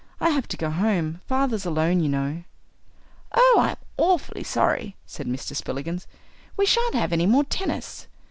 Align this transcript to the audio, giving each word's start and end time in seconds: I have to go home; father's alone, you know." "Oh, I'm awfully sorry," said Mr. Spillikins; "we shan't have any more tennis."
I 0.19 0.29
have 0.29 0.47
to 0.47 0.57
go 0.57 0.71
home; 0.71 1.21
father's 1.27 1.63
alone, 1.63 1.99
you 1.99 2.09
know." 2.09 2.43
"Oh, 3.33 3.57
I'm 3.61 3.75
awfully 3.99 4.43
sorry," 4.43 4.95
said 5.05 5.27
Mr. 5.27 5.55
Spillikins; 5.55 6.07
"we 6.57 6.65
shan't 6.65 6.95
have 6.95 7.13
any 7.13 7.27
more 7.27 7.43
tennis." 7.43 8.07